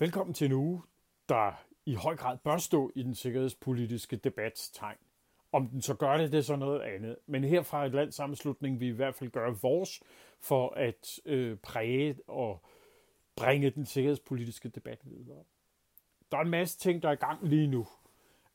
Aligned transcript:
Velkommen 0.00 0.34
til 0.34 0.44
en 0.44 0.52
uge, 0.52 0.82
der 1.28 1.64
i 1.86 1.94
høj 1.94 2.16
grad 2.16 2.38
bør 2.38 2.56
stå 2.56 2.90
i 2.94 3.02
den 3.02 3.14
sikkerhedspolitiske 3.14 4.16
debats 4.16 4.70
tegn. 4.70 4.96
Om 5.52 5.68
den 5.68 5.82
så 5.82 5.94
gør 5.94 6.16
det, 6.16 6.32
det 6.32 6.38
er 6.38 6.42
så 6.42 6.56
noget 6.56 6.80
andet. 6.80 7.16
Men 7.26 7.44
her 7.44 7.62
fra 7.62 7.86
et 7.86 7.92
landsammenslutning 7.92 8.80
vi 8.80 8.86
i 8.86 8.90
hvert 8.90 9.14
fald 9.14 9.30
gøre 9.30 9.58
vores 9.62 10.02
for 10.40 10.74
at 10.76 11.20
øh, 11.24 11.56
præge 11.56 12.16
og 12.26 12.64
bringe 13.36 13.70
den 13.70 13.86
sikkerhedspolitiske 13.86 14.68
debat 14.68 15.00
videre. 15.04 15.44
Der 16.32 16.38
er 16.38 16.42
en 16.42 16.50
masse 16.50 16.78
ting, 16.78 17.02
der 17.02 17.08
er 17.08 17.12
i 17.12 17.16
gang 17.16 17.48
lige 17.48 17.66
nu. 17.66 17.86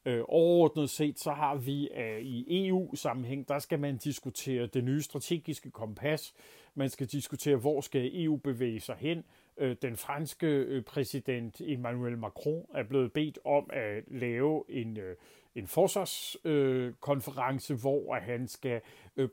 Øh, 0.06 0.24
overordnet 0.28 0.90
set, 0.90 1.20
så 1.20 1.32
har 1.32 1.56
vi 1.56 1.90
øh, 1.90 2.22
i 2.22 2.68
EU-sammenhæng, 2.68 3.48
der 3.48 3.60
skal 3.60 3.80
man 3.80 3.98
diskutere 3.98 4.68
det 4.68 4.84
nye 4.84 5.02
strategiske 5.02 5.72
kompas. 5.72 6.34
Man 6.76 6.90
skal 6.90 7.08
diskutere, 7.08 7.56
hvor 7.56 7.82
skal 7.82 8.12
EU 8.14 8.36
bevæge 8.36 8.80
sig 8.80 8.96
hen. 8.96 9.24
Øh, 9.58 9.76
den 9.82 9.98
franske 9.98 10.48
øh, 10.48 10.84
præsident 10.84 11.62
Emmanuel 11.62 12.18
Macron 12.18 12.66
er 12.74 12.84
blevet 12.84 13.14
bedt 13.14 13.40
om 13.46 13.70
at 13.74 14.04
lave 14.08 14.64
en, 14.70 14.98
øh, 14.98 15.16
en 15.56 15.68
forsvarskonference, 15.68 17.76
hvor 17.76 18.16
han 18.16 18.48
skal 18.48 18.82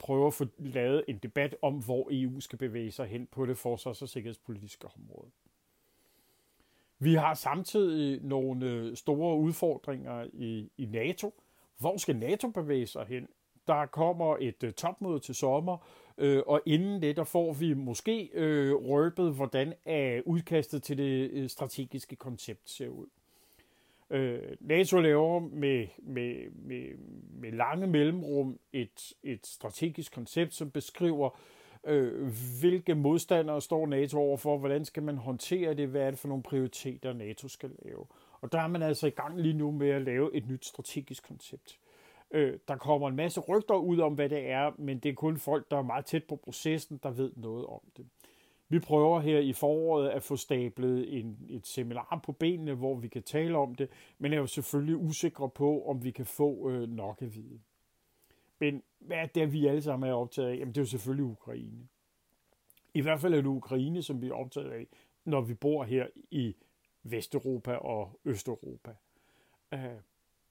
prøve 0.01 0.27
at 0.27 0.35
få 0.35 0.47
lavet 0.59 1.05
en 1.09 1.19
debat 1.19 1.57
om, 1.63 1.85
hvor 1.85 2.09
EU 2.11 2.41
skal 2.41 2.59
bevæge 2.59 2.91
sig 2.91 3.07
hen 3.07 3.27
på 3.27 3.47
det 3.47 3.59
forsvars- 3.59 4.03
og 4.03 4.09
sikkerhedspolitiske 4.09 4.87
område. 4.87 5.31
Vi 6.99 7.15
har 7.15 7.35
samtidig 7.35 8.23
nogle 8.23 8.97
store 8.97 9.39
udfordringer 9.39 10.27
i, 10.33 10.71
i 10.77 10.87
NATO. 10.87 11.43
Hvor 11.79 11.97
skal 11.97 12.17
NATO 12.17 12.49
bevæge 12.49 12.87
sig 12.87 13.07
hen? 13.07 13.29
Der 13.67 13.87
kommer 13.87 14.37
et 14.41 14.63
øh, 14.65 14.73
topmøde 14.73 15.19
til 15.19 15.35
sommer, 15.35 15.77
øh, 16.19 16.43
og 16.47 16.61
inden 16.67 17.03
det, 17.03 17.17
der 17.17 17.25
får 17.25 17.53
vi 17.53 17.75
måske 17.75 18.31
øh, 18.33 18.75
røbet, 18.75 19.35
hvordan 19.35 19.69
uh, 19.69 20.33
udkastet 20.33 20.83
til 20.83 20.99
det 20.99 21.31
øh, 21.31 21.49
strategiske 21.49 22.17
koncept 22.17 22.71
ser 22.71 22.89
ud. 22.89 23.07
Øh, 24.11 24.57
NATO 24.61 25.01
laver 25.01 25.41
med, 25.41 25.87
med, 25.99 26.51
med, 26.51 26.87
med 27.35 27.53
lange 27.53 27.87
mellemrum 27.87 28.59
et, 28.73 29.13
et 29.23 29.47
strategisk 29.47 30.15
koncept, 30.15 30.55
som 30.55 30.71
beskriver, 30.71 31.39
øh, 31.85 32.33
hvilke 32.61 32.95
modstandere 32.95 33.61
står 33.61 33.87
NATO 33.87 34.19
overfor, 34.19 34.59
hvordan 34.59 34.85
skal 34.85 35.03
man 35.03 35.17
håndtere 35.17 35.75
det, 35.75 35.89
hvad 35.89 36.03
er 36.03 36.11
det 36.11 36.19
for 36.19 36.29
nogle 36.29 36.43
prioriteter, 36.43 37.13
NATO 37.13 37.49
skal 37.49 37.71
lave. 37.85 38.07
Og 38.41 38.53
der 38.53 38.61
er 38.61 38.67
man 38.67 38.83
altså 38.83 39.07
i 39.07 39.11
gang 39.11 39.41
lige 39.41 39.55
nu 39.55 39.71
med 39.71 39.91
at 39.91 40.03
lave 40.03 40.37
et 40.37 40.49
nyt 40.49 40.67
strategisk 40.67 41.29
koncept. 41.29 41.79
Øh, 42.33 42.59
der 42.69 42.77
kommer 42.77 43.09
en 43.09 43.17
masse 43.17 43.41
rygter 43.41 43.75
ud 43.75 43.99
om, 43.99 44.15
hvad 44.15 44.29
det 44.29 44.51
er, 44.51 44.73
men 44.79 44.99
det 44.99 45.09
er 45.09 45.15
kun 45.15 45.39
folk, 45.39 45.71
der 45.71 45.77
er 45.77 45.83
meget 45.83 46.05
tæt 46.05 46.25
på 46.25 46.37
processen, 46.37 47.01
der 47.03 47.11
ved 47.11 47.33
noget 47.37 47.67
om 47.67 47.81
det. 47.97 48.07
Vi 48.69 48.79
prøver 48.79 49.21
her 49.21 49.39
i 49.39 49.53
foråret 49.53 50.09
at 50.09 50.23
få 50.23 50.37
stablet 50.37 51.19
en, 51.19 51.39
et 51.49 51.67
seminar 51.67 52.21
på 52.25 52.33
benene, 52.33 52.75
hvor 52.75 52.95
vi 52.95 53.09
kan 53.09 53.23
tale 53.23 53.59
om 53.59 53.75
det, 53.75 53.91
men 54.19 54.33
er 54.33 54.37
jo 54.37 54.47
selvfølgelig 54.47 54.97
usikre 54.97 55.51
på, 55.51 55.89
om 55.89 56.05
vi 56.05 56.11
kan 56.11 56.27
få 56.27 56.71
øh, 56.71 56.89
nok 56.89 57.23
at 57.23 57.35
vide. 57.35 57.61
Men 58.59 58.83
hvad 58.99 59.17
er 59.17 59.27
det, 59.27 59.53
vi 59.53 59.67
alle 59.67 59.83
sammen 59.83 60.11
er 60.11 60.15
optaget 60.15 60.49
af? 60.49 60.57
Jamen, 60.57 60.69
det 60.69 60.77
er 60.77 60.83
jo 60.83 60.87
selvfølgelig 60.87 61.25
Ukraine. 61.25 61.89
I 62.95 63.01
hvert 63.01 63.21
fald 63.21 63.35
er 63.35 63.37
det 63.37 63.47
Ukraine, 63.47 64.03
som 64.03 64.23
vi 64.23 64.29
er 64.29 64.35
optaget 64.35 64.71
af, 64.71 64.87
når 65.25 65.41
vi 65.41 65.55
bor 65.55 65.85
her 65.85 66.07
i 66.31 66.57
Vesteuropa 67.03 67.73
og 67.73 68.21
Østeuropa. 68.25 68.95
Øh, 69.75 69.81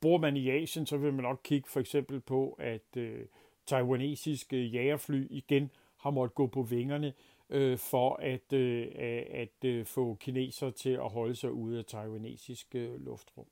bor 0.01 0.17
man 0.17 0.37
i 0.37 0.49
Asien, 0.49 0.85
så 0.85 0.97
vil 0.97 1.13
man 1.13 1.23
nok 1.23 1.39
kigge 1.43 1.69
for 1.69 1.79
eksempel 1.79 2.19
på, 2.19 2.51
at 2.59 2.97
øh, 2.97 3.25
taiwanesiske 3.65 4.65
jægerfly 4.65 5.27
igen 5.29 5.71
har 5.97 6.11
måttet 6.11 6.35
gå 6.35 6.47
på 6.47 6.61
vingerne 6.61 7.13
øh, 7.49 7.77
for 7.77 8.15
at, 8.15 8.53
øh, 8.53 8.87
at 9.29 9.65
øh, 9.65 9.85
få 9.85 10.15
kineser 10.15 10.69
til 10.69 10.89
at 10.89 11.09
holde 11.09 11.35
sig 11.35 11.51
ude 11.51 11.79
af 11.79 11.85
taiwanesisk 11.85 12.75
øh, 12.75 13.05
luftrum. 13.05 13.45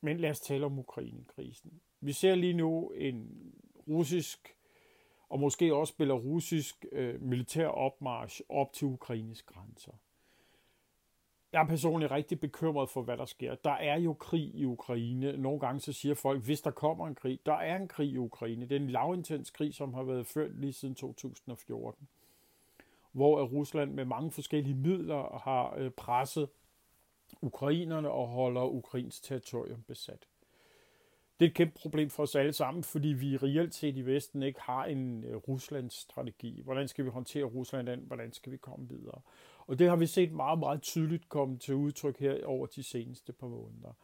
Men 0.00 0.20
lad 0.20 0.30
os 0.30 0.40
tale 0.40 0.66
om 0.66 0.78
Ukraine-krisen. 0.78 1.80
Vi 2.00 2.12
ser 2.12 2.34
lige 2.34 2.52
nu 2.52 2.88
en 2.90 3.28
russisk 3.88 4.54
og 5.28 5.40
måske 5.40 5.74
også 5.74 5.96
belarusisk 5.96 6.86
øh, 6.92 7.22
militær 7.22 7.66
opmarsch 7.66 8.40
op 8.48 8.72
til 8.72 8.86
Ukraines 8.86 9.42
grænser. 9.42 9.92
Jeg 11.52 11.62
er 11.62 11.66
personligt 11.66 12.12
rigtig 12.12 12.40
bekymret 12.40 12.90
for, 12.90 13.02
hvad 13.02 13.16
der 13.16 13.24
sker. 13.24 13.54
Der 13.54 13.70
er 13.70 13.98
jo 13.98 14.12
krig 14.12 14.54
i 14.54 14.64
Ukraine. 14.64 15.36
Nogle 15.36 15.60
gange 15.60 15.80
så 15.80 15.92
siger 15.92 16.14
folk, 16.14 16.44
hvis 16.44 16.60
der 16.60 16.70
kommer 16.70 17.06
en 17.06 17.14
krig, 17.14 17.40
der 17.46 17.52
er 17.52 17.76
en 17.76 17.88
krig 17.88 18.10
i 18.10 18.18
Ukraine. 18.18 18.68
Det 18.68 18.76
er 18.76 18.80
en 18.80 18.90
lavintens 18.90 19.50
krig, 19.50 19.74
som 19.74 19.94
har 19.94 20.02
været 20.02 20.26
ført 20.26 20.60
lige 20.60 20.72
siden 20.72 20.94
2014. 20.94 22.08
Hvor 23.12 23.44
Rusland 23.44 23.92
med 23.92 24.04
mange 24.04 24.30
forskellige 24.30 24.74
midler 24.74 25.38
har 25.44 25.74
øh, 25.76 25.90
presset 25.90 26.48
ukrainerne 27.40 28.10
og 28.10 28.28
holder 28.28 28.64
Ukrains 28.64 29.20
territorium 29.20 29.82
besat. 29.82 30.26
Det 31.40 31.46
er 31.46 31.50
et 31.50 31.54
kæmpe 31.54 31.78
problem 31.80 32.10
for 32.10 32.22
os 32.22 32.34
alle 32.34 32.52
sammen, 32.52 32.84
fordi 32.84 33.08
vi 33.08 33.36
reelt 33.36 33.74
set 33.74 33.96
i 33.96 34.06
Vesten 34.06 34.42
ikke 34.42 34.60
har 34.60 34.84
en 34.84 35.24
øh, 35.24 35.36
Ruslands 35.36 35.94
strategi. 35.94 36.60
Hvordan 36.64 36.88
skal 36.88 37.04
vi 37.04 37.10
håndtere 37.10 37.44
Rusland 37.44 37.88
an? 37.88 38.02
Hvordan 38.06 38.32
skal 38.32 38.52
vi 38.52 38.56
komme 38.56 38.88
videre? 38.88 39.20
Og 39.66 39.78
det 39.78 39.88
har 39.88 39.96
vi 39.96 40.06
set 40.06 40.32
meget, 40.32 40.58
meget 40.58 40.82
tydeligt 40.82 41.28
komme 41.28 41.58
til 41.58 41.74
udtryk 41.74 42.18
her 42.18 42.46
over 42.46 42.66
de 42.66 42.82
seneste 42.82 43.32
par 43.32 43.46
måneder. 43.46 43.96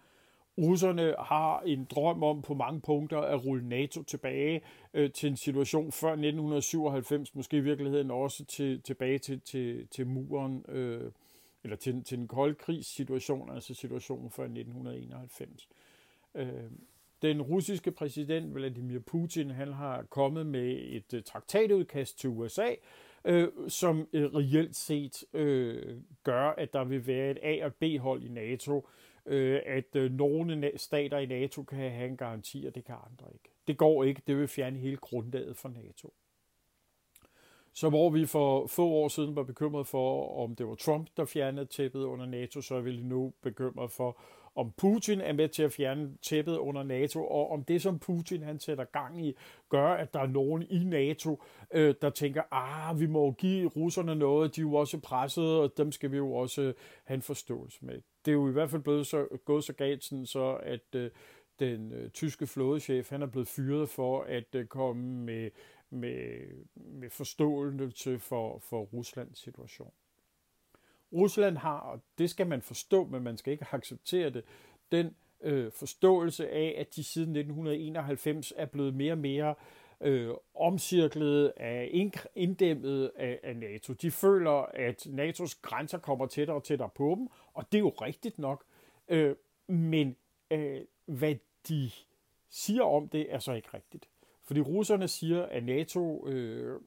Russerne 0.58 1.14
har 1.18 1.60
en 1.60 1.84
drøm 1.84 2.22
om 2.22 2.42
på 2.42 2.54
mange 2.54 2.80
punkter 2.80 3.18
at 3.18 3.44
rulle 3.44 3.68
NATO 3.68 4.02
tilbage 4.02 4.60
øh, 4.94 5.12
til 5.12 5.28
en 5.30 5.36
situation 5.36 5.92
før 5.92 6.10
1997, 6.10 7.34
måske 7.34 7.56
i 7.56 7.60
virkeligheden 7.60 8.10
også 8.10 8.44
til, 8.44 8.82
tilbage 8.82 9.18
til, 9.18 9.40
til, 9.40 9.88
til 9.88 10.06
muren, 10.06 10.64
øh, 10.68 11.12
eller 11.64 11.76
til, 11.76 12.04
til 12.04 12.18
den 12.18 12.28
kolde 12.28 12.54
krigs 12.54 12.86
situation, 12.86 13.50
altså 13.50 13.74
situationen 13.74 14.30
før 14.30 14.44
1991. 14.44 15.68
Øh, 16.34 16.70
den 17.24 17.42
russiske 17.42 17.90
præsident 17.90 18.54
Vladimir 18.54 18.98
Putin, 18.98 19.50
han 19.50 19.72
har 19.72 20.02
kommet 20.02 20.46
med 20.46 20.78
et 20.82 21.14
øh, 21.14 21.22
traktatudkast 21.22 22.18
til 22.18 22.30
USA, 22.30 22.74
øh, 23.24 23.48
som 23.68 24.08
øh, 24.12 24.34
reelt 24.34 24.76
set 24.76 25.24
øh, 25.32 25.96
gør, 26.24 26.48
at 26.48 26.72
der 26.72 26.84
vil 26.84 27.06
være 27.06 27.30
et 27.30 27.38
A- 27.42 27.64
og 27.64 27.74
B-hold 27.74 28.22
i 28.22 28.28
NATO, 28.28 28.88
øh, 29.26 29.60
at 29.66 29.96
øh, 29.96 30.12
nogle 30.12 30.70
stater 30.76 31.18
i 31.18 31.26
NATO 31.26 31.62
kan 31.62 31.90
have 31.90 32.08
en 32.08 32.16
garanti, 32.16 32.64
og 32.66 32.74
det 32.74 32.84
kan 32.84 32.94
andre 32.94 33.26
ikke. 33.34 33.50
Det 33.66 33.78
går 33.78 34.04
ikke, 34.04 34.22
det 34.26 34.36
vil 34.36 34.48
fjerne 34.48 34.78
hele 34.78 34.96
grundlaget 34.96 35.56
for 35.56 35.68
NATO. 35.68 36.14
Så 37.72 37.88
hvor 37.88 38.10
vi 38.10 38.26
for 38.26 38.66
få 38.66 38.88
år 38.88 39.08
siden 39.08 39.36
var 39.36 39.42
bekymret 39.42 39.86
for, 39.86 40.38
om 40.44 40.56
det 40.56 40.66
var 40.66 40.74
Trump, 40.74 41.08
der 41.16 41.24
fjernede 41.24 41.66
tæppet 41.66 42.04
under 42.04 42.26
NATO, 42.26 42.60
så 42.60 42.74
er 42.74 42.80
vi 42.80 42.96
nu 42.96 43.32
bekymret 43.42 43.92
for, 43.92 44.20
om 44.56 44.72
Putin 44.76 45.20
er 45.20 45.32
med 45.32 45.48
til 45.48 45.62
at 45.62 45.72
fjerne 45.72 46.16
tæppet 46.22 46.56
under 46.56 46.82
NATO, 46.82 47.26
og 47.26 47.50
om 47.50 47.64
det, 47.64 47.82
som 47.82 47.98
Putin 47.98 48.42
han 48.42 48.60
sætter 48.60 48.84
gang 48.84 49.26
i, 49.26 49.36
gør, 49.68 49.88
at 49.88 50.14
der 50.14 50.20
er 50.20 50.26
nogen 50.26 50.62
i 50.70 50.84
NATO, 50.84 51.42
øh, 51.70 51.94
der 52.02 52.10
tænker, 52.10 52.42
ah, 52.50 53.00
vi 53.00 53.06
må 53.06 53.32
give 53.32 53.68
russerne 53.68 54.14
noget, 54.14 54.56
de 54.56 54.60
er 54.60 54.62
jo 54.62 54.74
også 54.74 55.00
presset, 55.00 55.58
og 55.58 55.72
dem 55.76 55.92
skal 55.92 56.12
vi 56.12 56.16
jo 56.16 56.32
også 56.32 56.72
have 57.04 57.14
en 57.14 57.22
forståelse 57.22 57.78
med. 57.84 58.00
Det 58.24 58.30
er 58.30 58.34
jo 58.34 58.48
i 58.48 58.52
hvert 58.52 58.70
fald 58.70 58.82
blevet 58.82 59.06
så, 59.06 59.26
gået 59.44 59.64
så 59.64 59.72
galt, 59.72 60.04
sådan, 60.04 60.26
så 60.26 60.60
at 60.62 60.94
øh, 60.94 61.10
den 61.58 61.92
øh, 61.92 62.10
tyske 62.10 62.46
flådechef, 62.46 63.10
han 63.10 63.22
er 63.22 63.26
blevet 63.26 63.48
fyret 63.48 63.88
for 63.88 64.22
at 64.22 64.54
øh, 64.54 64.66
komme 64.66 65.02
med, 65.02 65.50
med, 65.90 66.40
med 66.74 67.10
forståelse 67.10 68.18
for, 68.18 68.58
for 68.58 68.80
Ruslands 68.80 69.38
situation. 69.38 69.92
Rusland 71.14 71.56
har, 71.56 71.78
og 71.78 72.00
det 72.18 72.30
skal 72.30 72.46
man 72.46 72.62
forstå, 72.62 73.04
men 73.06 73.22
man 73.22 73.36
skal 73.36 73.52
ikke 73.52 73.66
acceptere 73.72 74.30
det, 74.30 74.44
den 74.92 75.16
øh, 75.40 75.72
forståelse 75.72 76.48
af, 76.50 76.74
at 76.78 76.96
de 76.96 77.04
siden 77.04 77.36
1991 77.36 78.52
er 78.56 78.66
blevet 78.66 78.94
mere 78.94 79.12
og 79.12 79.18
mere 79.18 79.54
øh, 80.00 80.34
omcirklet 80.54 81.52
af 81.56 81.90
inddæmmet 82.34 83.10
af, 83.16 83.40
af 83.42 83.56
NATO. 83.56 83.92
De 83.92 84.10
føler, 84.10 84.50
at 84.74 85.06
NATO's 85.06 85.58
grænser 85.62 85.98
kommer 85.98 86.26
tættere 86.26 86.56
og 86.56 86.64
tættere 86.64 86.90
på 86.94 87.14
dem, 87.18 87.28
og 87.52 87.72
det 87.72 87.78
er 87.78 87.82
jo 87.82 87.88
rigtigt 87.88 88.38
nok. 88.38 88.64
Øh, 89.08 89.36
men 89.66 90.16
øh, 90.50 90.80
hvad 91.06 91.34
de 91.68 91.90
siger 92.50 92.82
om 92.82 93.08
det, 93.08 93.34
er 93.34 93.38
så 93.38 93.52
ikke 93.52 93.68
rigtigt. 93.74 94.08
Fordi 94.44 94.60
russerne 94.60 95.08
siger, 95.08 95.42
at 95.42 95.64
NATO 95.64 96.28
øh, 96.28 96.80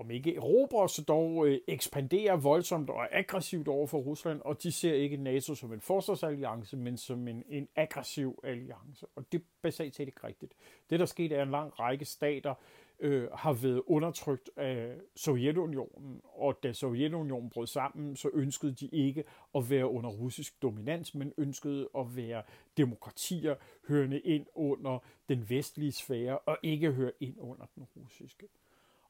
om 0.00 0.10
ikke 0.10 0.36
erobrer, 0.36 0.86
så 0.86 1.04
dog 1.04 1.48
øh, 1.48 1.60
ekspanderer 1.66 2.36
voldsomt 2.36 2.90
og 2.90 3.16
aggressivt 3.18 3.68
over 3.68 3.86
for 3.86 3.98
Rusland, 3.98 4.40
og 4.44 4.62
de 4.62 4.72
ser 4.72 4.94
ikke 4.94 5.16
NATO 5.16 5.54
som 5.54 5.72
en 5.72 5.80
forsvarsalliance, 5.80 6.76
men 6.76 6.96
som 6.96 7.28
en, 7.28 7.42
en 7.48 7.68
aggressiv 7.76 8.40
alliance. 8.44 9.06
Og 9.16 9.32
det 9.32 9.40
er 9.40 9.44
basalt 9.62 9.94
set 9.94 10.08
ikke 10.08 10.26
rigtigt. 10.26 10.52
Det, 10.90 11.00
der 11.00 11.06
skete, 11.06 11.34
er, 11.34 11.40
at 11.40 11.46
en 11.46 11.50
lang 11.50 11.80
række 11.80 12.04
stater 12.04 12.54
øh, 13.00 13.28
har 13.32 13.52
været 13.52 13.82
undertrykt 13.86 14.50
af 14.56 14.96
Sovjetunionen, 15.16 16.20
og 16.24 16.62
da 16.62 16.72
Sovjetunionen 16.72 17.50
brød 17.50 17.66
sammen, 17.66 18.16
så 18.16 18.30
ønskede 18.34 18.72
de 18.72 18.86
ikke 18.86 19.24
at 19.54 19.70
være 19.70 19.88
under 19.88 20.10
russisk 20.10 20.62
dominans, 20.62 21.14
men 21.14 21.32
ønskede 21.38 21.88
at 21.98 22.16
være 22.16 22.42
demokratier, 22.76 23.54
hørende 23.88 24.20
ind 24.20 24.46
under 24.54 24.98
den 25.28 25.50
vestlige 25.50 25.92
sfære, 25.92 26.38
og 26.38 26.58
ikke 26.62 26.92
høre 26.92 27.12
ind 27.20 27.36
under 27.38 27.66
den 27.74 27.86
russiske. 27.96 28.46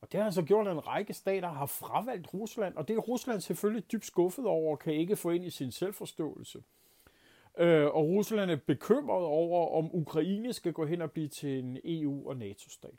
Og 0.00 0.12
det 0.12 0.18
har 0.18 0.24
altså 0.24 0.42
gjort, 0.42 0.66
at 0.66 0.72
en 0.72 0.86
række 0.86 1.14
stater 1.14 1.48
har 1.48 1.66
fravalgt 1.66 2.34
Rusland, 2.34 2.76
og 2.76 2.88
det 2.88 2.96
er 2.96 3.00
Rusland 3.00 3.40
selvfølgelig 3.40 3.92
dybt 3.92 4.06
skuffet 4.06 4.46
over 4.46 4.70
og 4.70 4.78
kan 4.78 4.92
ikke 4.92 5.16
få 5.16 5.30
ind 5.30 5.44
i 5.44 5.50
sin 5.50 5.72
selvforståelse. 5.72 6.62
Øh, 7.58 7.86
og 7.86 8.04
Rusland 8.08 8.50
er 8.50 8.56
bekymret 8.56 9.24
over, 9.24 9.78
om 9.78 9.94
Ukraine 9.94 10.52
skal 10.52 10.72
gå 10.72 10.86
hen 10.86 11.02
og 11.02 11.12
blive 11.12 11.28
til 11.28 11.58
en 11.58 11.78
EU- 11.84 12.28
og 12.28 12.36
NATO-stat. 12.36 12.98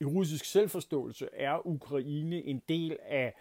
I 0.00 0.04
russisk 0.04 0.44
selvforståelse 0.44 1.28
er 1.32 1.66
Ukraine 1.66 2.42
en 2.42 2.62
del 2.68 2.96
af 3.02 3.34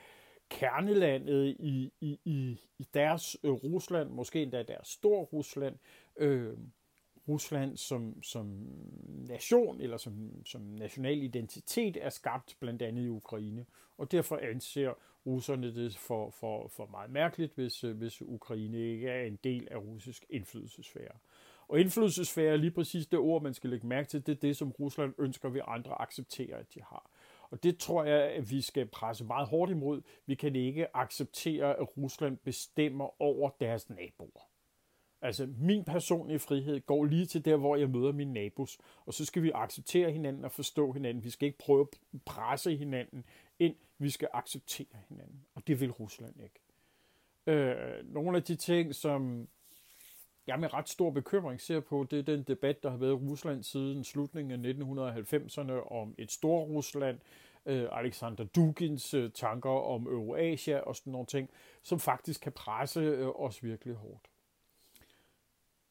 kernelandet 0.50 1.56
i, 1.60 1.92
i, 2.02 2.20
i, 2.26 2.60
i 2.78 2.88
deres 2.94 3.38
øh, 3.44 3.52
Rusland, 3.52 4.10
måske 4.10 4.42
endda 4.42 4.64
deres 4.64 4.88
stor 4.88 5.22
Rusland. 5.22 5.76
Øh, 6.18 6.58
Rusland 7.28 7.78
som, 7.78 8.24
som 8.24 8.46
nation 9.28 9.82
eller 9.82 9.98
som, 9.98 10.46
som 10.46 10.62
national 10.62 11.24
identitet 11.24 11.98
er 12.02 12.10
skabt 12.10 12.58
blandt 12.60 12.82
andet 12.82 13.04
i 13.04 13.10
Ukraine. 13.10 13.66
Og 13.98 14.12
derfor 14.12 14.38
anser 14.38 14.94
russerne 15.26 15.76
det 15.76 15.98
for, 15.98 16.30
for, 16.30 16.68
for 16.68 16.86
meget 16.86 17.12
mærkeligt, 17.12 17.56
hvis, 17.56 17.84
øh, 17.84 17.98
hvis 17.98 18.22
Ukraine 18.22 18.78
ikke 18.78 19.10
er 19.10 19.24
en 19.24 19.40
del 19.44 19.68
af 19.72 19.78
russisk 19.78 20.26
indflydelsesfære. 20.30 21.14
Og 21.68 21.80
indflydelsesfære 21.80 22.54
er 22.54 22.58
lige 22.58 22.72
præcis 22.72 23.08
det 23.08 23.20
ord, 23.20 23.44
man 23.44 23.54
skal 23.54 23.70
lægge 23.70 23.88
mærke 23.88 24.10
til. 24.10 24.26
Det 24.26 24.32
er 24.32 24.40
det, 24.40 24.58
som 24.58 24.72
Rusland 24.72 25.14
ønsker, 25.18 25.50
vi 25.50 25.62
andre 25.68 26.02
accepterer, 26.02 26.58
at 26.58 26.74
de 26.74 26.82
har. 26.82 27.10
Og 27.50 27.64
det 27.64 27.78
tror 27.78 28.04
jeg, 28.04 28.24
at 28.24 28.52
vi 28.52 28.62
skal 28.62 28.86
presse 28.86 29.24
meget 29.24 29.48
hårdt 29.48 29.72
imod. 29.72 30.02
Vi 30.26 30.36
kan 30.36 30.56
ikke 30.56 30.98
acceptere, 30.98 31.80
at 31.80 31.98
Rusland 31.98 32.38
bestemmer 32.38 33.22
over 33.22 33.50
deres 33.60 33.90
naboer. 33.90 34.53
Altså, 35.24 35.50
min 35.58 35.84
personlige 35.84 36.40
frihed 36.40 36.86
går 36.86 37.06
lige 37.06 37.26
til 37.26 37.46
der, 37.46 37.58
hvor 37.58 37.76
jeg 37.76 37.90
møder 37.90 38.12
min 38.12 38.34
nabos. 38.34 38.78
Og 39.06 39.14
så 39.14 39.26
skal 39.26 39.44
vi 39.44 39.52
acceptere 39.56 40.12
hinanden 40.12 40.46
og 40.46 40.52
forstå 40.52 40.92
hinanden. 40.92 41.24
Vi 41.24 41.30
skal 41.30 41.46
ikke 41.46 41.58
prøve 41.58 41.82
at 41.82 42.20
presse 42.26 42.76
hinanden 42.76 43.24
ind. 43.60 43.76
Vi 43.98 44.10
skal 44.10 44.28
acceptere 44.34 44.98
hinanden. 45.10 45.46
Og 45.56 45.68
det 45.68 45.80
vil 45.80 45.92
Rusland 45.92 46.36
ikke. 46.44 46.60
Øh, 47.48 48.14
nogle 48.14 48.38
af 48.38 48.44
de 48.44 48.56
ting, 48.56 48.96
som 48.96 49.48
jeg 50.48 50.60
med 50.60 50.74
ret 50.74 50.90
stor 50.90 51.10
bekymring 51.10 51.62
ser 51.62 51.80
på, 51.80 52.08
det 52.12 52.20
er 52.20 52.24
den 52.24 52.44
debat, 52.44 52.84
der 52.84 52.90
har 52.90 52.98
været 52.98 53.12
i 53.12 53.30
Rusland 53.30 53.64
siden 53.64 54.04
slutningen 54.04 54.66
af 54.66 54.74
1990'erne 54.74 55.94
om 55.94 56.16
et 56.18 56.32
stor 56.32 56.64
Rusland, 56.64 57.20
øh, 57.66 57.88
Alexander 57.92 58.44
Dugins 58.44 59.14
øh, 59.14 59.32
tanker 59.32 59.70
om 59.70 60.08
Eurasia 60.08 60.80
og 60.80 60.96
sådan 60.96 61.12
nogle 61.12 61.28
ting, 61.28 61.50
som 61.84 62.00
faktisk 62.00 62.42
kan 62.42 62.52
presse 62.52 63.00
øh, 63.00 63.28
os 63.28 63.64
virkelig 63.64 63.96
hårdt. 63.96 64.33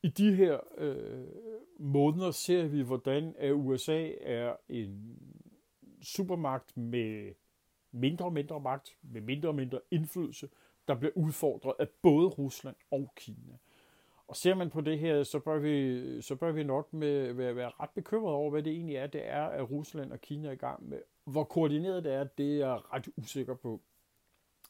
I 0.02 0.08
de 0.08 0.34
her 0.34 0.60
øh, 0.78 1.26
måneder 1.78 2.30
ser 2.30 2.66
vi, 2.66 2.82
hvordan 2.82 3.34
at 3.38 3.52
USA 3.52 4.10
er 4.20 4.56
en 4.68 5.18
supermagt 6.02 6.76
med 6.76 7.34
mindre 7.92 8.24
og 8.24 8.32
mindre 8.32 8.60
magt, 8.60 8.96
med 9.02 9.20
mindre 9.20 9.48
og 9.48 9.54
mindre 9.54 9.80
indflydelse, 9.90 10.48
der 10.88 10.94
bliver 10.94 11.12
udfordret 11.16 11.74
af 11.78 11.88
både 12.02 12.28
Rusland 12.28 12.76
og 12.90 13.12
Kina. 13.16 13.58
Og 14.26 14.36
ser 14.36 14.54
man 14.54 14.70
på 14.70 14.80
det 14.80 14.98
her, 14.98 15.22
så 15.22 15.38
bør 15.38 15.58
vi, 15.58 16.22
så 16.22 16.36
bør 16.36 16.52
vi 16.52 16.64
nok 16.64 16.92
med, 16.92 17.32
være, 17.32 17.56
være 17.56 17.72
ret 17.80 17.90
bekymret 17.94 18.34
over, 18.34 18.50
hvad 18.50 18.62
det 18.62 18.72
egentlig 18.72 18.96
er, 18.96 19.06
det 19.06 19.28
er, 19.28 19.42
at 19.42 19.70
Rusland 19.70 20.12
og 20.12 20.20
Kina 20.20 20.48
er 20.48 20.52
i 20.52 20.56
gang 20.56 20.88
med. 20.88 20.98
Hvor 21.24 21.44
koordineret 21.44 22.04
det 22.04 22.12
er, 22.12 22.24
det 22.24 22.52
er 22.52 22.66
jeg 22.66 22.80
ret 22.92 23.08
usikker 23.16 23.54
på. 23.54 23.80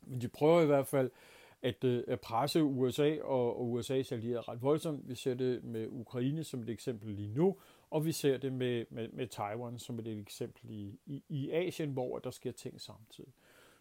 Men 0.02 0.20
de 0.20 0.28
prøver 0.28 0.62
i 0.62 0.66
hvert 0.66 0.86
fald 0.86 1.06
øh, 1.06 1.41
Øh, 1.62 2.02
at 2.08 2.20
presse 2.20 2.62
USA 2.62 3.16
og, 3.22 3.60
og 3.60 3.80
USA's 3.80 4.14
allierede 4.14 4.40
ret 4.40 4.62
voldsomt. 4.62 5.08
Vi 5.08 5.14
ser 5.14 5.34
det 5.34 5.64
med 5.64 5.86
Ukraine 5.90 6.44
som 6.44 6.62
et 6.62 6.70
eksempel 6.70 7.14
lige 7.14 7.34
nu, 7.34 7.56
og 7.90 8.06
vi 8.06 8.12
ser 8.12 8.38
det 8.38 8.52
med, 8.52 8.84
med, 8.90 9.08
med 9.08 9.26
Taiwan 9.26 9.78
som 9.78 9.98
et 9.98 10.06
eksempel 10.06 10.70
i, 10.70 10.98
i, 11.06 11.22
i 11.28 11.50
Asien, 11.50 11.90
hvor 11.90 12.18
der 12.18 12.30
sker 12.30 12.52
ting 12.52 12.80
samtidig. 12.80 13.32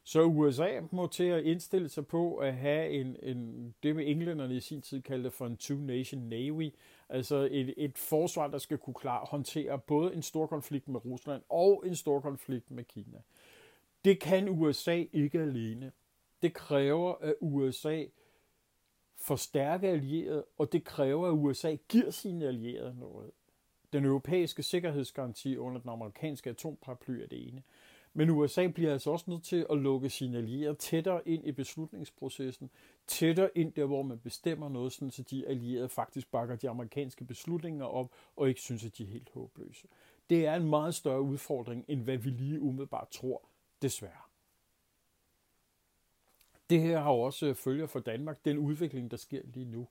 Så 0.03 0.23
USA 0.23 0.79
må 0.91 1.07
til 1.07 1.23
at 1.23 1.43
indstille 1.43 1.89
sig 1.89 2.07
på 2.07 2.37
at 2.37 2.53
have 2.53 2.89
en, 2.89 3.15
en 3.23 3.73
det 3.83 3.95
med 3.95 4.07
englænderne 4.07 4.55
i 4.55 4.59
sin 4.59 4.81
tid 4.81 5.01
kaldte 5.01 5.31
for 5.31 5.45
en 5.47 5.57
two-nation 5.61 6.19
navy, 6.19 6.73
altså 7.09 7.47
et, 7.51 7.73
et 7.77 7.97
forsvar, 7.97 8.47
der 8.47 8.57
skal 8.57 8.77
kunne 8.77 8.93
klare 8.93 9.25
håndtere 9.29 9.79
både 9.79 10.13
en 10.13 10.21
stor 10.21 10.47
konflikt 10.47 10.87
med 10.87 11.05
Rusland 11.05 11.41
og 11.49 11.83
en 11.87 11.95
stor 11.95 12.19
konflikt 12.19 12.71
med 12.71 12.83
Kina. 12.83 13.17
Det 14.05 14.19
kan 14.19 14.49
USA 14.49 15.03
ikke 15.13 15.39
alene. 15.39 15.91
Det 16.41 16.53
kræver, 16.53 17.13
at 17.13 17.35
USA 17.41 18.05
forstærker 19.17 19.91
allierede, 19.91 20.45
og 20.57 20.71
det 20.71 20.83
kræver, 20.83 21.27
at 21.27 21.33
USA 21.33 21.75
giver 21.89 22.11
sine 22.11 22.45
allierede 22.45 22.95
noget. 22.99 23.31
Den 23.93 24.05
europæiske 24.05 24.63
sikkerhedsgaranti 24.63 25.57
under 25.57 25.81
den 25.81 25.89
amerikanske 25.89 26.49
atomparaply 26.49 27.21
er 27.21 27.27
det 27.27 27.47
ene. 27.47 27.63
Men 28.13 28.29
USA 28.29 28.67
bliver 28.67 28.91
altså 28.93 29.11
også 29.11 29.25
nødt 29.27 29.43
til 29.43 29.65
at 29.69 29.77
lukke 29.77 30.09
sine 30.09 30.37
allierede 30.37 30.75
tættere 30.75 31.27
ind 31.27 31.47
i 31.47 31.51
beslutningsprocessen, 31.51 32.69
tættere 33.07 33.49
ind 33.55 33.73
der, 33.73 33.85
hvor 33.85 34.03
man 34.03 34.19
bestemmer 34.19 34.69
noget, 34.69 34.93
sådan 34.93 35.11
så 35.11 35.23
de 35.23 35.47
allierede 35.47 35.89
faktisk 35.89 36.31
bakker 36.31 36.55
de 36.55 36.69
amerikanske 36.69 37.25
beslutninger 37.25 37.85
op, 37.85 38.11
og 38.35 38.49
ikke 38.49 38.61
synes, 38.61 38.85
at 38.85 38.97
de 38.97 39.03
er 39.03 39.07
helt 39.07 39.29
håbløse. 39.33 39.87
Det 40.29 40.45
er 40.45 40.55
en 40.55 40.69
meget 40.69 40.95
større 40.95 41.21
udfordring, 41.21 41.85
end 41.87 42.03
hvad 42.03 42.17
vi 42.17 42.29
lige 42.29 42.61
umiddelbart 42.61 43.09
tror, 43.09 43.49
desværre. 43.81 44.30
Det 46.71 46.81
her 46.81 46.99
har 46.99 47.11
også 47.11 47.45
øh, 47.45 47.55
følger 47.55 47.87
for 47.87 47.99
Danmark, 47.99 48.45
den 48.45 48.57
udvikling, 48.57 49.11
der 49.11 49.17
sker 49.17 49.41
lige 49.53 49.65
nu. 49.65 49.87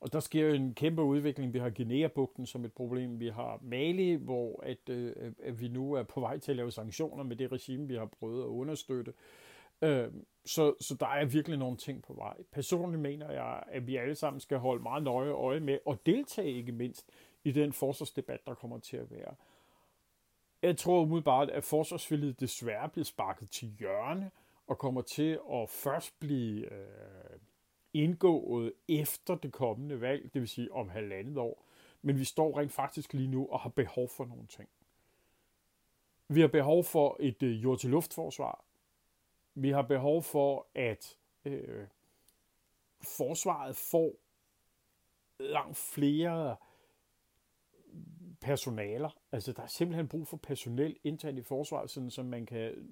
Og 0.00 0.12
der 0.12 0.20
sker 0.20 0.54
en 0.54 0.74
kæmpe 0.74 1.02
udvikling. 1.02 1.52
Vi 1.52 1.58
har 1.58 1.70
Guinea-bugten 1.70 2.46
som 2.46 2.64
et 2.64 2.72
problem. 2.72 3.20
Vi 3.20 3.28
har 3.28 3.58
Mali, 3.62 4.14
hvor 4.14 4.62
at, 4.62 4.88
øh, 4.88 5.12
øh, 5.16 5.32
at 5.42 5.60
vi 5.60 5.68
nu 5.68 5.92
er 5.92 6.02
på 6.02 6.20
vej 6.20 6.38
til 6.38 6.52
at 6.52 6.56
lave 6.56 6.70
sanktioner 6.70 7.24
med 7.24 7.36
det 7.36 7.52
regime, 7.52 7.88
vi 7.88 7.94
har 7.94 8.06
prøvet 8.06 8.42
at 8.42 8.46
understøtte. 8.46 9.12
Øh, 9.82 10.08
så, 10.44 10.74
så 10.80 10.94
der 11.00 11.06
er 11.06 11.24
virkelig 11.24 11.58
nogle 11.58 11.76
ting 11.76 12.02
på 12.02 12.12
vej. 12.12 12.36
Personligt 12.52 13.02
mener 13.02 13.32
jeg, 13.32 13.62
at 13.68 13.86
vi 13.86 13.96
alle 13.96 14.14
sammen 14.14 14.40
skal 14.40 14.58
holde 14.58 14.82
meget 14.82 15.02
nøje 15.02 15.30
øje 15.30 15.60
med 15.60 15.78
og 15.86 16.06
deltage 16.06 16.52
ikke 16.52 16.72
mindst 16.72 17.10
i 17.44 17.52
den 17.52 17.72
forsvarsdebat, 17.72 18.46
der 18.46 18.54
kommer 18.54 18.78
til 18.78 18.96
at 18.96 19.10
være. 19.10 19.34
Jeg 20.62 20.76
tror 20.76 21.02
umiddelbart, 21.02 21.50
at 21.50 21.64
forsvarsfældet 21.64 22.40
desværre 22.40 22.88
bliver 22.88 23.04
sparket 23.04 23.50
til 23.50 23.68
hjørne 23.78 24.30
og 24.66 24.78
kommer 24.78 25.02
til 25.02 25.40
at 25.52 25.70
først 25.70 26.20
blive 26.20 26.72
øh, 26.72 27.40
indgået 27.92 28.72
efter 28.88 29.34
det 29.34 29.52
kommende 29.52 30.00
valg, 30.00 30.34
det 30.34 30.40
vil 30.40 30.48
sige 30.48 30.72
om 30.72 30.88
halvandet 30.88 31.38
år. 31.38 31.64
Men 32.02 32.18
vi 32.18 32.24
står 32.24 32.58
rent 32.58 32.72
faktisk 32.72 33.12
lige 33.12 33.28
nu 33.28 33.46
og 33.46 33.60
har 33.60 33.70
behov 33.70 34.08
for 34.08 34.24
nogle 34.24 34.46
ting. 34.46 34.68
Vi 36.28 36.40
har 36.40 36.48
behov 36.48 36.84
for 36.84 37.16
et 37.20 37.42
øh, 37.42 37.62
jord-til-luftforsvar. 37.62 38.64
Vi 39.54 39.70
har 39.70 39.82
behov 39.82 40.22
for, 40.22 40.66
at 40.74 41.18
øh, 41.44 41.86
forsvaret 43.02 43.76
får 43.76 44.14
langt 45.40 45.76
flere 45.76 46.56
personaler. 48.40 49.10
Altså, 49.32 49.52
der 49.52 49.62
er 49.62 49.66
simpelthen 49.66 50.08
brug 50.08 50.28
for 50.28 50.36
personel 50.36 50.96
internt 51.04 51.38
i 51.38 51.42
forsvaret, 51.42 51.90
sådan, 51.90 52.10
så 52.10 52.22
man 52.22 52.46
kan 52.46 52.88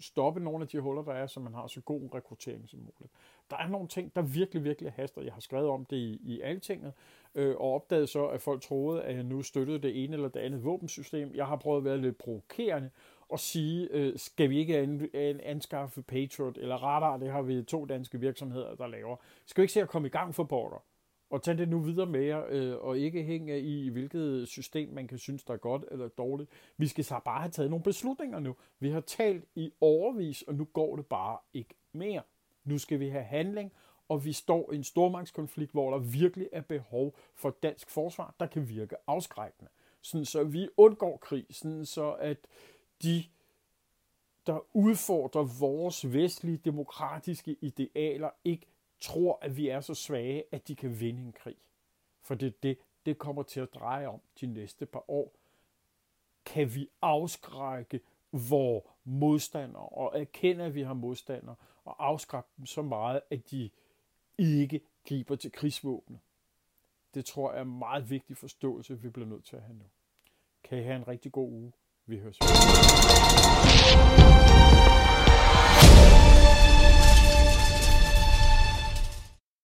stoppe 0.00 0.40
nogle 0.40 0.62
af 0.62 0.68
de 0.68 0.80
huller, 0.80 1.02
der 1.02 1.12
er, 1.12 1.26
så 1.26 1.40
man 1.40 1.54
har 1.54 1.66
så 1.66 1.80
god 1.80 2.14
rekruttering 2.14 2.68
som 2.68 2.78
muligt. 2.78 3.12
Der 3.50 3.56
er 3.56 3.68
nogle 3.68 3.88
ting, 3.88 4.16
der 4.16 4.22
virkelig, 4.22 4.64
virkelig 4.64 4.92
haster. 4.92 5.22
Jeg 5.22 5.32
har 5.32 5.40
skrevet 5.40 5.68
om 5.68 5.84
det 5.84 5.96
i, 5.96 6.20
i 6.24 6.40
altinget, 6.40 6.92
øh, 7.34 7.56
og 7.56 7.74
opdaget 7.74 8.08
så, 8.08 8.26
at 8.26 8.40
folk 8.40 8.62
troede, 8.62 9.02
at 9.02 9.14
jeg 9.14 9.24
nu 9.24 9.42
støttede 9.42 9.78
det 9.78 10.04
ene 10.04 10.14
eller 10.14 10.28
det 10.28 10.40
andet 10.40 10.64
våbensystem. 10.64 11.34
Jeg 11.34 11.46
har 11.46 11.56
prøvet 11.56 11.78
at 11.78 11.84
være 11.84 11.98
lidt 11.98 12.18
provokerende 12.18 12.90
og 13.28 13.40
sige, 13.40 13.88
øh, 13.90 14.18
skal 14.18 14.50
vi 14.50 14.58
ikke 14.58 14.78
an, 14.78 15.10
an, 15.14 15.40
anskaffe 15.40 16.02
Patriot 16.02 16.58
eller 16.58 16.76
Radar, 16.76 17.16
det 17.16 17.30
har 17.30 17.42
vi 17.42 17.62
to 17.62 17.84
danske 17.84 18.20
virksomheder, 18.20 18.74
der 18.74 18.86
laver. 18.86 19.16
Skal 19.46 19.62
vi 19.62 19.64
ikke 19.64 19.72
se 19.72 19.82
at 19.82 19.88
komme 19.88 20.08
i 20.08 20.10
gang 20.10 20.34
for 20.34 20.44
border? 20.44 20.84
Og 21.30 21.42
tage 21.42 21.56
det 21.56 21.68
nu 21.68 21.78
videre 21.78 22.06
med 22.06 22.20
jer, 22.20 22.44
øh, 22.48 22.76
og 22.76 22.98
ikke 22.98 23.22
hænge 23.22 23.60
i, 23.60 23.88
hvilket 23.88 24.48
system 24.48 24.88
man 24.88 25.08
kan 25.08 25.18
synes, 25.18 25.44
der 25.44 25.54
er 25.54 25.58
godt 25.58 25.84
eller 25.90 26.08
dårligt. 26.08 26.50
Vi 26.76 26.86
skal 26.86 27.04
så 27.04 27.20
bare 27.24 27.40
have 27.40 27.50
taget 27.50 27.70
nogle 27.70 27.82
beslutninger 27.82 28.38
nu. 28.38 28.56
Vi 28.78 28.90
har 28.90 29.00
talt 29.00 29.44
i 29.54 29.72
overvis, 29.80 30.42
og 30.42 30.54
nu 30.54 30.64
går 30.64 30.96
det 30.96 31.06
bare 31.06 31.38
ikke 31.54 31.74
mere. 31.92 32.22
Nu 32.64 32.78
skal 32.78 33.00
vi 33.00 33.08
have 33.08 33.24
handling, 33.24 33.72
og 34.08 34.24
vi 34.24 34.32
står 34.32 34.72
i 34.72 34.76
en 34.76 34.84
stormagtskonflikt, 34.84 35.72
hvor 35.72 35.90
der 35.90 35.98
virkelig 35.98 36.48
er 36.52 36.60
behov 36.60 37.16
for 37.34 37.56
dansk 37.62 37.90
forsvar, 37.90 38.34
der 38.40 38.46
kan 38.46 38.68
virke 38.68 38.96
afskrækkende. 39.06 39.70
Sådan 40.02 40.24
så 40.24 40.44
vi 40.44 40.68
undgår 40.76 41.16
krig, 41.16 41.46
sådan 41.50 41.84
så 41.84 42.12
at 42.12 42.38
de 43.02 43.24
der 44.46 44.76
udfordrer 44.76 45.58
vores 45.60 46.12
vestlige 46.12 46.56
demokratiske 46.56 47.56
idealer, 47.60 48.30
ikke 48.44 48.66
tror, 49.00 49.38
at 49.42 49.56
vi 49.56 49.68
er 49.68 49.80
så 49.80 49.94
svage, 49.94 50.44
at 50.52 50.68
de 50.68 50.76
kan 50.76 51.00
vinde 51.00 51.22
en 51.22 51.32
krig. 51.32 51.56
For 52.22 52.34
det 52.34 52.62
det, 52.62 52.78
det 53.06 53.18
kommer 53.18 53.42
til 53.42 53.60
at 53.60 53.74
dreje 53.74 54.06
om 54.06 54.20
de 54.40 54.46
næste 54.46 54.86
par 54.86 55.10
år. 55.10 55.32
Kan 56.44 56.74
vi 56.74 56.88
afskrække 57.02 58.00
vores 58.32 58.84
modstandere 59.04 59.88
og 59.88 60.20
erkende, 60.20 60.64
at 60.64 60.74
vi 60.74 60.82
har 60.82 60.94
modstandere, 60.94 61.54
og 61.84 62.06
afskrække 62.06 62.48
dem 62.56 62.66
så 62.66 62.82
meget, 62.82 63.20
at 63.30 63.50
de 63.50 63.70
ikke 64.38 64.80
griber 65.08 65.36
til 65.36 65.52
krigsvåbne. 65.52 66.18
Det 67.14 67.24
tror 67.24 67.50
jeg 67.50 67.58
er 67.58 67.62
en 67.62 67.78
meget 67.78 68.10
vigtig 68.10 68.36
forståelse, 68.36 69.00
vi 69.00 69.08
bliver 69.08 69.28
nødt 69.28 69.44
til 69.44 69.56
at 69.56 69.62
have 69.62 69.76
nu. 69.76 69.84
Kan 70.64 70.78
I 70.78 70.82
have 70.82 70.96
en 70.96 71.08
rigtig 71.08 71.32
god 71.32 71.50
uge. 71.50 71.72
Vi 72.06 72.18
høres. 72.18 72.38